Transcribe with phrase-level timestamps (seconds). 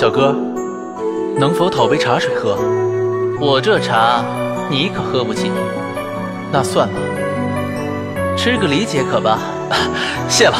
[0.00, 0.34] 小哥，
[1.38, 2.56] 能否讨杯茶水喝？
[3.38, 4.24] 我这茶
[4.70, 5.50] 你可喝不起。
[6.50, 9.38] 那算了，吃个梨解渴吧？
[10.26, 10.56] 谢了。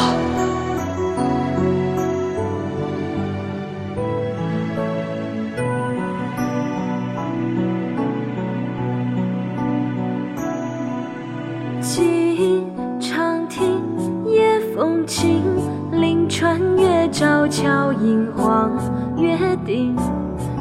[11.81, 12.63] 几
[12.99, 13.81] 长亭
[14.23, 15.41] 夜风轻，
[15.93, 18.77] 临川月照桥映黄
[19.21, 19.95] 约定。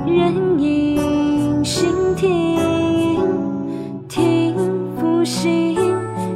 [0.07, 2.59] 人影心停，
[4.09, 4.55] 听
[4.97, 5.77] 复兴，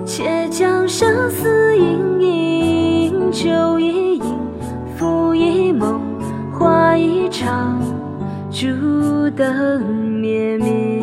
[0.04, 3.30] 且将相思隐隐。
[3.30, 4.22] 酒一饮，
[4.96, 6.00] 复一梦，
[6.52, 7.78] 花一场，
[8.50, 8.68] 烛
[9.36, 9.82] 灯
[10.20, 11.02] 灭明。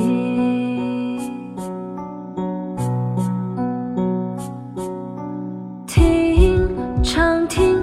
[5.85, 6.69] 听
[7.03, 7.77] 长亭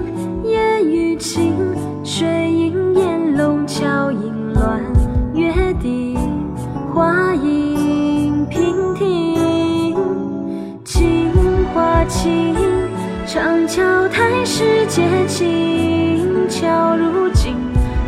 [14.89, 17.55] 台石阶轻，桥如镜，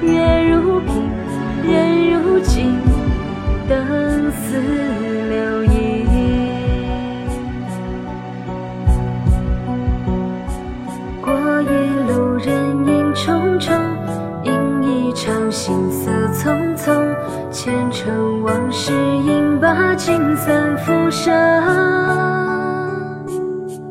[0.01, 1.09] 月如屏，
[1.63, 2.75] 人如镜，
[3.69, 4.57] 灯似
[5.29, 6.07] 流萤。
[11.21, 11.65] 过一
[12.11, 12.49] 路人
[12.87, 13.77] 影重重，
[14.43, 14.51] 饮
[14.81, 17.15] 一场心思匆匆。
[17.51, 21.31] 前尘往事应把景散浮生。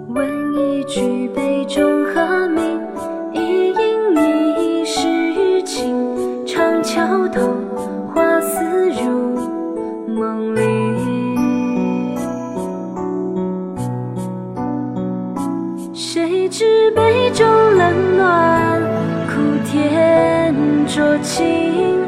[0.08, 2.69] 问一句杯中何名？
[7.28, 7.40] 头，
[8.14, 9.38] 花似入
[10.14, 10.60] 梦里。
[15.94, 18.80] 谁知杯中冷暖，
[19.28, 19.32] 苦
[19.64, 20.54] 甜
[20.86, 21.98] 酌情。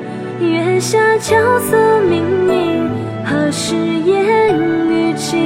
[0.41, 2.91] 月下桥色明明，
[3.25, 4.59] 何时烟
[4.89, 5.39] 雨尽？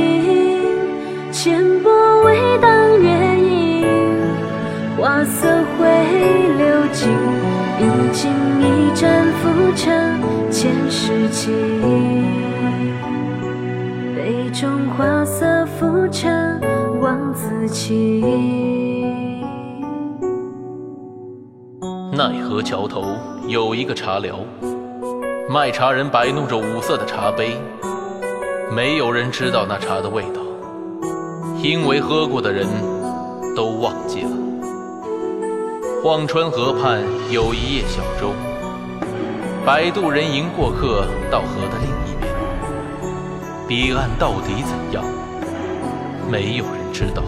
[1.31, 1.93] 千波
[2.25, 3.09] 微当月
[3.39, 3.87] 影，
[4.97, 5.87] 花色会
[6.57, 7.11] 流尽。
[7.79, 8.65] 饮尽一
[8.99, 12.25] 盏浮沉前世记忆。
[14.17, 16.59] 杯中花色浮沉
[17.03, 18.25] 望自己。
[22.11, 23.05] 奈何桥头
[23.47, 24.39] 有一个茶寮，
[25.51, 27.51] 卖茶人摆弄着五色的茶杯，
[28.75, 30.41] 没有人知道那茶的味道，
[31.63, 32.67] 因为喝过的人
[33.55, 34.31] 都忘记了。
[36.03, 38.31] 忘川河畔有一叶小舟，
[39.67, 42.33] 摆渡人迎过客到河的另一边，
[43.67, 45.05] 彼岸到底怎样，
[46.31, 47.25] 没有人知道，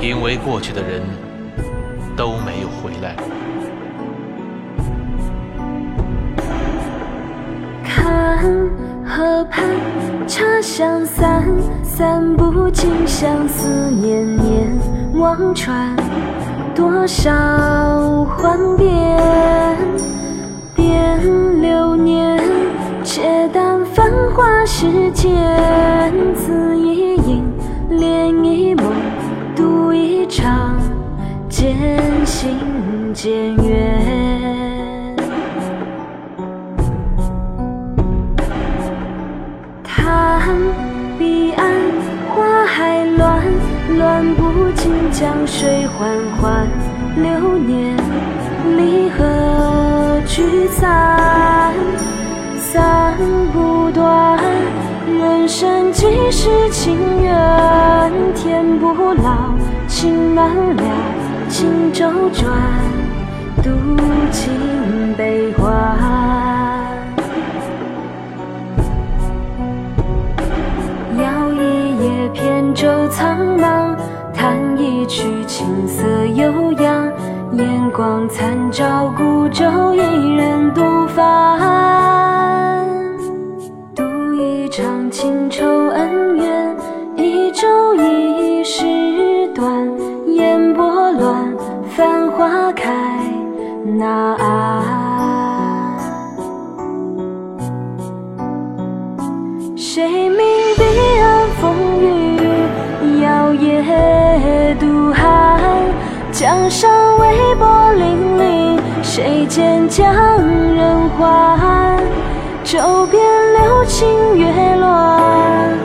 [0.00, 1.02] 因为过去的人
[2.16, 3.16] 都没有回来。
[7.82, 8.48] 看
[9.04, 9.68] 河畔
[10.28, 11.44] 茶香散，
[11.82, 14.70] 散不尽相思念念
[15.14, 15.96] 忘川，
[16.76, 17.28] 多少
[18.38, 19.18] 幻变，
[20.82, 22.36] 念流年，
[23.04, 25.32] 且淡繁华世间，
[26.34, 27.44] 此一饮，
[27.88, 28.92] 恋一梦，
[29.54, 30.76] 度一场，
[31.48, 31.76] 渐
[32.26, 32.58] 行
[33.14, 35.16] 渐远。
[39.84, 40.58] 叹
[41.16, 41.70] 彼岸
[42.28, 43.40] 花还乱，
[43.98, 44.42] 乱不
[44.74, 46.10] 尽江水缓
[46.40, 46.66] 缓
[47.14, 47.96] 流年，
[50.34, 51.74] 聚散，
[52.56, 53.14] 散
[53.52, 54.40] 不断。
[55.06, 59.52] 人生几世情缘，天不老，
[59.86, 60.82] 情难了，
[61.50, 62.50] 轻舟转，
[63.62, 63.68] 渡
[64.30, 65.68] 尽悲欢。
[71.18, 73.94] 摇一叶扁舟苍茫，
[74.32, 77.11] 弹一曲琴瑟悠扬。
[77.52, 82.86] 烟光残照孤舟，一人独帆。
[83.94, 84.02] 渡
[84.34, 86.76] 一场情仇恩怨，
[87.16, 89.90] 一舟一世短。
[90.34, 91.54] 烟波乱，
[91.90, 92.90] 繁花开
[93.98, 94.82] 那岸。
[99.76, 100.51] 谁明
[106.32, 112.02] 江上微波粼粼，谁见江人还？
[112.64, 115.76] 舟边柳青月乱，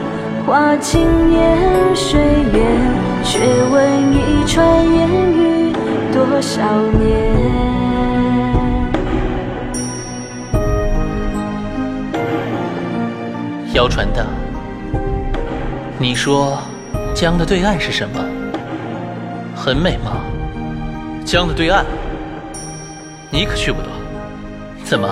[0.46, 1.02] 花清
[1.32, 2.18] 烟水
[2.52, 2.64] 远。
[3.22, 3.40] 却
[3.70, 5.72] 问一船烟雨
[6.14, 6.62] 多少
[6.98, 7.36] 年。
[13.74, 14.24] 谣传的，
[15.98, 16.56] 你说
[17.14, 18.18] 江的对岸是什么？
[19.54, 20.12] 很美吗？
[21.28, 21.84] 江的对岸，
[23.30, 23.88] 你可去不得。
[24.82, 25.06] 怎么，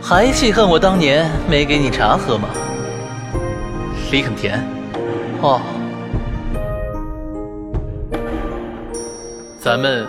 [0.00, 2.48] 还记恨我当年没给你茶喝吗？
[4.10, 4.66] 李肯田，
[5.42, 5.60] 哦，
[9.60, 10.06] 咱们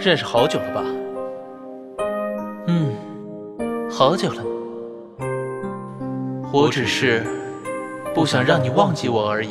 [0.00, 0.82] 认识好久了吧？
[2.66, 2.92] 嗯，
[3.88, 4.42] 好久了。
[6.52, 7.24] 我只是
[8.12, 9.50] 不想让你忘记我而已。